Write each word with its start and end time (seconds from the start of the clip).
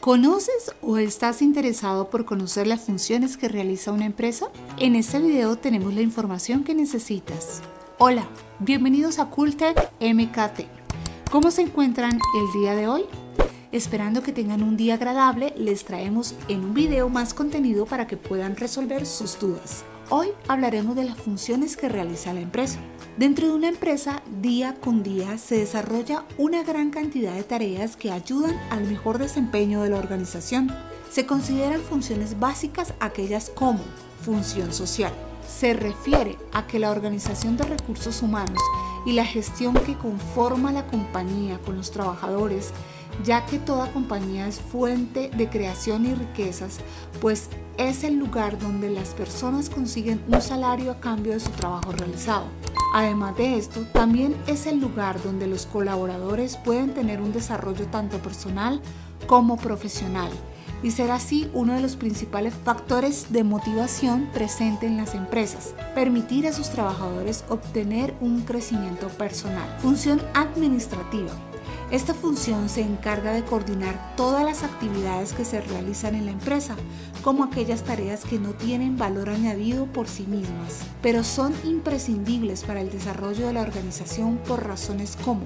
¿Conoces 0.00 0.74
o 0.80 0.96
estás 0.96 1.42
interesado 1.42 2.08
por 2.08 2.24
conocer 2.24 2.66
las 2.66 2.80
funciones 2.80 3.36
que 3.36 3.48
realiza 3.48 3.92
una 3.92 4.06
empresa? 4.06 4.46
En 4.78 4.96
este 4.96 5.18
video 5.18 5.56
tenemos 5.56 5.92
la 5.92 6.00
información 6.00 6.64
que 6.64 6.74
necesitas. 6.74 7.60
Hola, 7.98 8.26
bienvenidos 8.60 9.18
a 9.18 9.28
Cooltech 9.28 9.76
MKT. 10.00 10.62
¿Cómo 11.30 11.50
se 11.50 11.60
encuentran 11.60 12.12
el 12.12 12.60
día 12.62 12.74
de 12.74 12.88
hoy? 12.88 13.04
Esperando 13.72 14.22
que 14.22 14.32
tengan 14.32 14.62
un 14.62 14.78
día 14.78 14.94
agradable, 14.94 15.52
les 15.58 15.84
traemos 15.84 16.34
en 16.48 16.64
un 16.64 16.72
video 16.72 17.10
más 17.10 17.34
contenido 17.34 17.84
para 17.84 18.06
que 18.06 18.16
puedan 18.16 18.56
resolver 18.56 19.04
sus 19.04 19.38
dudas. 19.38 19.84
Hoy 20.12 20.30
hablaremos 20.48 20.96
de 20.96 21.04
las 21.04 21.16
funciones 21.18 21.76
que 21.76 21.88
realiza 21.88 22.34
la 22.34 22.40
empresa. 22.40 22.80
Dentro 23.16 23.46
de 23.46 23.54
una 23.54 23.68
empresa, 23.68 24.24
día 24.40 24.74
con 24.74 25.04
día 25.04 25.38
se 25.38 25.58
desarrolla 25.58 26.24
una 26.36 26.64
gran 26.64 26.90
cantidad 26.90 27.32
de 27.32 27.44
tareas 27.44 27.94
que 27.94 28.10
ayudan 28.10 28.58
al 28.70 28.88
mejor 28.88 29.18
desempeño 29.18 29.82
de 29.82 29.90
la 29.90 29.98
organización. 29.98 30.74
Se 31.12 31.26
consideran 31.26 31.80
funciones 31.80 32.40
básicas 32.40 32.92
aquellas 32.98 33.50
como 33.50 33.78
función 34.24 34.72
social. 34.72 35.12
Se 35.48 35.74
refiere 35.74 36.36
a 36.52 36.66
que 36.66 36.80
la 36.80 36.90
organización 36.90 37.56
de 37.56 37.66
recursos 37.66 38.20
humanos 38.20 38.58
y 39.06 39.12
la 39.12 39.24
gestión 39.24 39.74
que 39.74 39.96
conforma 39.96 40.72
la 40.72 40.88
compañía 40.88 41.60
con 41.64 41.76
los 41.76 41.92
trabajadores, 41.92 42.72
ya 43.24 43.46
que 43.46 43.58
toda 43.58 43.92
compañía 43.92 44.46
es 44.46 44.60
fuente 44.60 45.30
de 45.36 45.48
creación 45.48 46.06
y 46.06 46.14
riquezas, 46.14 46.78
pues 47.20 47.48
es 47.76 48.04
el 48.04 48.16
lugar 48.16 48.58
donde 48.58 48.90
las 48.90 49.10
personas 49.10 49.70
consiguen 49.70 50.22
un 50.28 50.40
salario 50.40 50.90
a 50.90 51.00
cambio 51.00 51.32
de 51.32 51.40
su 51.40 51.50
trabajo 51.50 51.92
realizado. 51.92 52.46
Además 52.92 53.36
de 53.36 53.56
esto, 53.56 53.82
también 53.92 54.36
es 54.46 54.66
el 54.66 54.80
lugar 54.80 55.22
donde 55.22 55.46
los 55.46 55.66
colaboradores 55.66 56.56
pueden 56.56 56.92
tener 56.92 57.20
un 57.20 57.32
desarrollo 57.32 57.86
tanto 57.86 58.18
personal 58.18 58.80
como 59.26 59.56
profesional 59.56 60.30
y 60.82 60.90
ser 60.90 61.10
así 61.10 61.50
uno 61.52 61.74
de 61.74 61.82
los 61.82 61.96
principales 61.96 62.54
factores 62.64 63.32
de 63.32 63.44
motivación 63.44 64.28
presente 64.32 64.86
en 64.86 64.96
las 64.96 65.14
empresas, 65.14 65.74
permitir 65.94 66.46
a 66.46 66.52
sus 66.52 66.70
trabajadores 66.70 67.44
obtener 67.48 68.14
un 68.20 68.42
crecimiento 68.42 69.08
personal. 69.08 69.68
Función 69.80 70.20
administrativa 70.34 71.30
esta 71.90 72.14
función 72.14 72.68
se 72.68 72.82
encarga 72.82 73.32
de 73.32 73.42
coordinar 73.42 74.14
todas 74.16 74.44
las 74.44 74.62
actividades 74.62 75.32
que 75.32 75.44
se 75.44 75.60
realizan 75.60 76.14
en 76.14 76.26
la 76.26 76.32
empresa, 76.32 76.76
como 77.22 77.42
aquellas 77.42 77.82
tareas 77.82 78.24
que 78.24 78.38
no 78.38 78.50
tienen 78.50 78.96
valor 78.96 79.28
añadido 79.28 79.86
por 79.86 80.06
sí 80.06 80.24
mismas, 80.26 80.80
pero 81.02 81.24
son 81.24 81.52
imprescindibles 81.64 82.62
para 82.62 82.80
el 82.80 82.90
desarrollo 82.90 83.48
de 83.48 83.54
la 83.54 83.62
organización 83.62 84.38
por 84.38 84.66
razones 84.66 85.18
como 85.24 85.42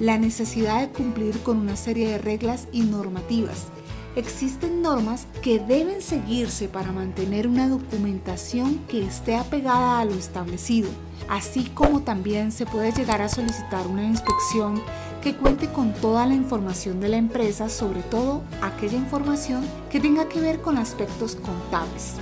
la 0.00 0.18
necesidad 0.18 0.80
de 0.80 0.88
cumplir 0.88 1.38
con 1.40 1.58
una 1.58 1.76
serie 1.76 2.08
de 2.08 2.18
reglas 2.18 2.66
y 2.72 2.80
normativas, 2.82 3.68
existen 4.16 4.82
normas 4.82 5.26
que 5.42 5.58
deben 5.58 6.00
seguirse 6.00 6.68
para 6.68 6.92
mantener 6.92 7.46
una 7.46 7.68
documentación 7.68 8.78
que 8.88 9.04
esté 9.04 9.36
apegada 9.36 10.00
a 10.00 10.04
lo 10.04 10.14
establecido, 10.14 10.88
así 11.28 11.64
como 11.74 12.02
también 12.02 12.52
se 12.52 12.66
puede 12.66 12.92
llegar 12.92 13.22
a 13.22 13.28
solicitar 13.28 13.86
una 13.86 14.04
inspección 14.04 14.82
que 15.24 15.34
cuente 15.34 15.68
con 15.68 15.94
toda 15.94 16.26
la 16.26 16.34
información 16.34 17.00
de 17.00 17.08
la 17.08 17.16
empresa, 17.16 17.70
sobre 17.70 18.02
todo 18.02 18.42
aquella 18.60 18.98
información 18.98 19.64
que 19.88 19.98
tenga 19.98 20.28
que 20.28 20.38
ver 20.38 20.60
con 20.60 20.76
aspectos 20.76 21.34
contables. 21.36 22.16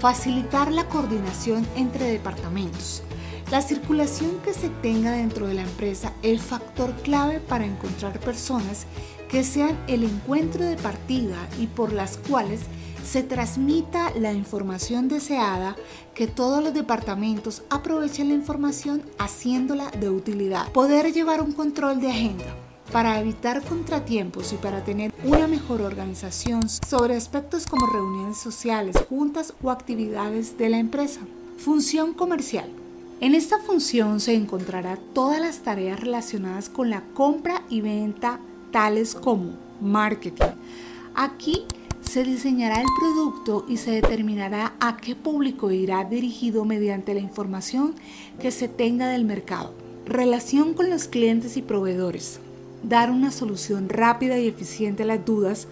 Facilitar 0.00 0.72
la 0.72 0.88
coordinación 0.88 1.64
entre 1.76 2.10
departamentos. 2.10 3.04
La 3.52 3.62
circulación 3.62 4.32
que 4.44 4.52
se 4.52 4.68
tenga 4.68 5.12
dentro 5.12 5.46
de 5.46 5.54
la 5.54 5.62
empresa 5.62 6.12
es 6.24 6.42
factor 6.42 6.92
clave 7.02 7.38
para 7.38 7.66
encontrar 7.66 8.18
personas 8.18 8.84
que 9.30 9.44
sean 9.44 9.78
el 9.86 10.04
encuentro 10.04 10.64
de 10.64 10.76
partida 10.76 11.36
y 11.58 11.66
por 11.66 11.92
las 11.92 12.16
cuales 12.16 12.60
se 13.04 13.22
transmita 13.22 14.12
la 14.16 14.32
información 14.32 15.08
deseada, 15.08 15.76
que 16.14 16.26
todos 16.26 16.62
los 16.62 16.74
departamentos 16.74 17.62
aprovechen 17.70 18.28
la 18.28 18.34
información 18.34 19.02
haciéndola 19.18 19.90
de 19.90 20.10
utilidad. 20.10 20.70
Poder 20.72 21.12
llevar 21.12 21.40
un 21.40 21.52
control 21.52 22.00
de 22.00 22.10
agenda 22.10 22.44
para 22.92 23.20
evitar 23.20 23.62
contratiempos 23.62 24.52
y 24.52 24.56
para 24.56 24.84
tener 24.84 25.12
una 25.24 25.46
mejor 25.46 25.80
organización 25.80 26.68
sobre 26.68 27.16
aspectos 27.16 27.66
como 27.66 27.86
reuniones 27.86 28.38
sociales, 28.38 28.96
juntas 29.08 29.54
o 29.62 29.70
actividades 29.70 30.58
de 30.58 30.68
la 30.68 30.78
empresa. 30.78 31.20
Función 31.56 32.14
comercial. 32.14 32.68
En 33.20 33.34
esta 33.34 33.58
función 33.58 34.18
se 34.18 34.34
encontrará 34.34 34.98
todas 35.14 35.40
las 35.40 35.58
tareas 35.58 36.00
relacionadas 36.00 36.68
con 36.68 36.90
la 36.90 37.02
compra 37.14 37.62
y 37.68 37.82
venta, 37.82 38.40
tales 38.70 39.14
como 39.14 39.52
marketing. 39.80 40.52
Aquí 41.14 41.64
se 42.00 42.24
diseñará 42.24 42.80
el 42.80 42.88
producto 42.98 43.64
y 43.68 43.76
se 43.76 43.92
determinará 43.92 44.74
a 44.80 44.96
qué 44.96 45.14
público 45.14 45.70
irá 45.70 46.04
dirigido 46.04 46.64
mediante 46.64 47.14
la 47.14 47.20
información 47.20 47.94
que 48.40 48.50
se 48.50 48.68
tenga 48.68 49.08
del 49.08 49.24
mercado. 49.24 49.74
Relación 50.06 50.74
con 50.74 50.90
los 50.90 51.06
clientes 51.06 51.56
y 51.56 51.62
proveedores. 51.62 52.40
Dar 52.82 53.10
una 53.10 53.30
solución 53.30 53.88
rápida 53.88 54.38
y 54.38 54.48
eficiente 54.48 55.04
a 55.04 55.06
las 55.06 55.24
dudas 55.24 55.68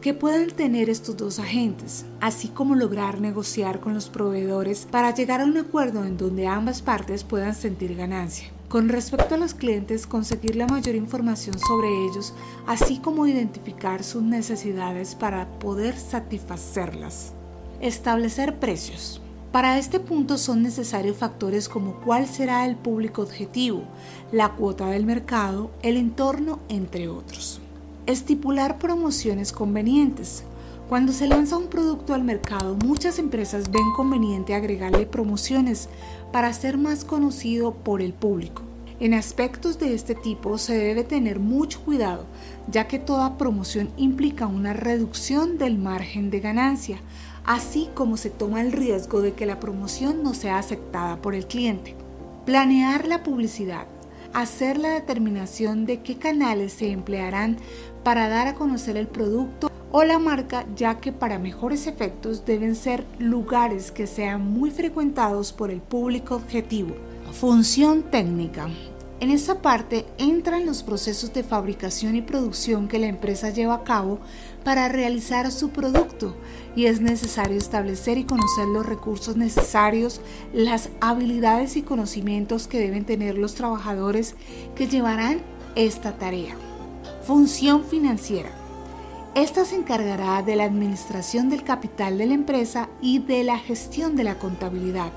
que 0.00 0.14
puedan 0.14 0.48
tener 0.48 0.90
estos 0.90 1.16
dos 1.16 1.38
agentes, 1.38 2.04
así 2.20 2.48
como 2.48 2.74
lograr 2.74 3.20
negociar 3.20 3.80
con 3.80 3.94
los 3.94 4.08
proveedores 4.08 4.86
para 4.90 5.14
llegar 5.14 5.40
a 5.40 5.44
un 5.44 5.56
acuerdo 5.56 6.04
en 6.04 6.16
donde 6.16 6.46
ambas 6.46 6.82
partes 6.82 7.22
puedan 7.22 7.54
sentir 7.54 7.94
ganancia. 7.96 8.48
Con 8.72 8.88
respecto 8.88 9.34
a 9.34 9.38
los 9.38 9.52
clientes, 9.52 10.06
conseguir 10.06 10.56
la 10.56 10.66
mayor 10.66 10.94
información 10.94 11.58
sobre 11.58 12.06
ellos, 12.06 12.32
así 12.66 13.00
como 13.00 13.26
identificar 13.26 14.02
sus 14.02 14.22
necesidades 14.22 15.14
para 15.14 15.46
poder 15.58 15.94
satisfacerlas. 15.94 17.34
Establecer 17.82 18.58
precios. 18.58 19.20
Para 19.52 19.78
este 19.78 20.00
punto 20.00 20.38
son 20.38 20.62
necesarios 20.62 21.18
factores 21.18 21.68
como 21.68 22.00
cuál 22.00 22.26
será 22.26 22.64
el 22.64 22.76
público 22.76 23.20
objetivo, 23.20 23.82
la 24.32 24.54
cuota 24.54 24.86
del 24.86 25.04
mercado, 25.04 25.70
el 25.82 25.98
entorno, 25.98 26.58
entre 26.70 27.08
otros. 27.08 27.60
Estipular 28.06 28.78
promociones 28.78 29.52
convenientes. 29.52 30.44
Cuando 30.92 31.14
se 31.14 31.26
lanza 31.26 31.56
un 31.56 31.68
producto 31.68 32.12
al 32.12 32.22
mercado, 32.22 32.76
muchas 32.84 33.18
empresas 33.18 33.70
ven 33.70 33.94
conveniente 33.96 34.54
agregarle 34.54 35.06
promociones 35.06 35.88
para 36.32 36.52
ser 36.52 36.76
más 36.76 37.06
conocido 37.06 37.72
por 37.72 38.02
el 38.02 38.12
público. 38.12 38.60
En 39.00 39.14
aspectos 39.14 39.78
de 39.78 39.94
este 39.94 40.14
tipo 40.14 40.58
se 40.58 40.76
debe 40.76 41.02
tener 41.02 41.38
mucho 41.38 41.80
cuidado, 41.80 42.26
ya 42.70 42.88
que 42.88 42.98
toda 42.98 43.38
promoción 43.38 43.88
implica 43.96 44.46
una 44.46 44.74
reducción 44.74 45.56
del 45.56 45.78
margen 45.78 46.30
de 46.30 46.40
ganancia, 46.40 46.98
así 47.46 47.88
como 47.94 48.18
se 48.18 48.28
toma 48.28 48.60
el 48.60 48.70
riesgo 48.70 49.22
de 49.22 49.32
que 49.32 49.46
la 49.46 49.60
promoción 49.60 50.22
no 50.22 50.34
sea 50.34 50.58
aceptada 50.58 51.22
por 51.22 51.34
el 51.34 51.46
cliente. 51.46 51.96
Planear 52.44 53.08
la 53.08 53.22
publicidad. 53.22 53.86
Hacer 54.34 54.76
la 54.76 54.90
determinación 54.90 55.86
de 55.86 56.02
qué 56.02 56.18
canales 56.18 56.74
se 56.74 56.90
emplearán 56.90 57.56
para 58.04 58.28
dar 58.28 58.46
a 58.46 58.54
conocer 58.54 58.98
el 58.98 59.06
producto 59.06 59.71
o 59.92 60.04
la 60.04 60.18
marca, 60.18 60.64
ya 60.74 60.98
que 60.98 61.12
para 61.12 61.38
mejores 61.38 61.86
efectos 61.86 62.44
deben 62.44 62.74
ser 62.74 63.04
lugares 63.18 63.92
que 63.92 64.06
sean 64.06 64.50
muy 64.50 64.70
frecuentados 64.70 65.52
por 65.52 65.70
el 65.70 65.80
público 65.80 66.34
objetivo. 66.34 66.94
Función 67.32 68.02
técnica. 68.02 68.68
En 69.20 69.30
esta 69.30 69.62
parte 69.62 70.04
entran 70.18 70.66
los 70.66 70.82
procesos 70.82 71.32
de 71.32 71.44
fabricación 71.44 72.16
y 72.16 72.22
producción 72.22 72.88
que 72.88 72.98
la 72.98 73.06
empresa 73.06 73.50
lleva 73.50 73.74
a 73.74 73.84
cabo 73.84 74.18
para 74.64 74.88
realizar 74.88 75.52
su 75.52 75.68
producto 75.68 76.34
y 76.74 76.86
es 76.86 77.00
necesario 77.00 77.56
establecer 77.56 78.18
y 78.18 78.24
conocer 78.24 78.66
los 78.66 78.84
recursos 78.84 79.36
necesarios, 79.36 80.20
las 80.52 80.88
habilidades 81.00 81.76
y 81.76 81.82
conocimientos 81.82 82.66
que 82.66 82.80
deben 82.80 83.04
tener 83.04 83.38
los 83.38 83.54
trabajadores 83.54 84.34
que 84.74 84.88
llevarán 84.88 85.40
esta 85.76 86.18
tarea. 86.18 86.56
Función 87.24 87.84
financiera. 87.84 88.61
Esta 89.34 89.64
se 89.64 89.76
encargará 89.76 90.42
de 90.42 90.56
la 90.56 90.64
administración 90.64 91.48
del 91.48 91.64
capital 91.64 92.18
de 92.18 92.26
la 92.26 92.34
empresa 92.34 92.90
y 93.00 93.18
de 93.18 93.44
la 93.44 93.58
gestión 93.58 94.14
de 94.14 94.24
la 94.24 94.38
contabilidad. 94.38 95.10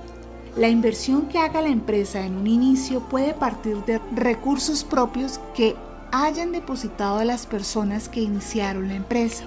La 0.55 0.69
inversión 0.69 1.27
que 1.27 1.37
haga 1.37 1.61
la 1.61 1.67
empresa 1.67 2.25
en 2.25 2.37
un 2.37 2.47
inicio 2.47 3.01
puede 3.01 3.33
partir 3.33 3.83
de 3.83 3.99
recursos 4.15 4.85
propios 4.85 5.41
que 5.53 5.75
hayan 6.13 6.53
depositado 6.53 7.21
las 7.25 7.45
personas 7.45 8.07
que 8.07 8.21
iniciaron 8.21 8.87
la 8.87 8.95
empresa. 8.95 9.43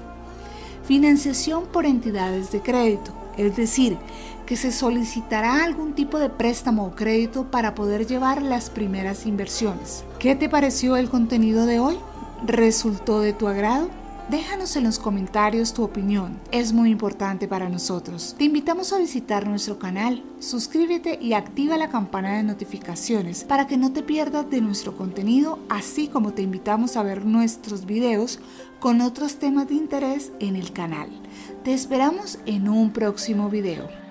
Financiación 0.85 1.65
por 1.73 1.87
entidades 1.87 2.53
de 2.53 2.61
crédito, 2.61 3.15
es 3.39 3.57
decir, 3.57 3.97
que 4.45 4.57
se 4.57 4.71
solicitará 4.71 5.65
algún 5.65 5.95
tipo 5.95 6.19
de 6.19 6.29
préstamo 6.29 6.85
o 6.85 6.95
crédito 6.95 7.51
para 7.51 7.75
poder 7.75 8.07
llevar 8.07 8.43
las 8.43 8.69
primeras 8.69 9.25
inversiones. 9.25 10.05
¿Qué 10.19 10.35
te 10.35 10.51
pareció 10.51 10.97
el 10.97 11.09
contenido 11.09 11.65
de 11.65 11.81
hoy? 11.81 11.97
¿Resultó 12.47 13.21
de 13.21 13.33
tu 13.33 13.49
agrado? 13.49 13.89
Déjanos 14.31 14.77
en 14.77 14.85
los 14.85 14.99
comentarios 14.99 15.73
tu 15.73 15.83
opinión, 15.83 16.39
es 16.53 16.75
muy 16.75 16.91
importante 16.91 17.49
para 17.49 17.71
nosotros. 17.71 18.35
Te 18.37 18.45
invitamos 18.45 18.93
a 18.93 18.99
visitar 18.99 19.49
nuestro 19.49 19.79
canal, 19.79 20.23
suscríbete 20.39 21.19
y 21.19 21.33
activa 21.33 21.79
la 21.79 21.89
campana 21.89 22.37
de 22.37 22.43
notificaciones 22.43 23.45
para 23.45 23.67
que 23.67 23.79
no 23.79 23.91
te 23.95 24.03
pierdas 24.03 24.51
de 24.51 24.61
nuestro 24.61 24.95
contenido, 24.99 25.59
así 25.71 26.09
como 26.09 26.35
te 26.35 26.43
invitamos 26.43 26.99
a 26.99 27.03
ver 27.03 27.25
nuestros 27.25 27.87
videos 27.87 28.39
con 28.81 29.01
otros 29.01 29.37
temas 29.37 29.67
de 29.69 29.77
interés 29.77 30.31
en 30.41 30.57
el 30.57 30.75
canal. 30.75 31.09
Te 31.65 31.73
esperamos 31.73 32.39
en 32.45 32.69
un 32.69 32.93
próximo 32.93 33.49
video. 33.49 34.08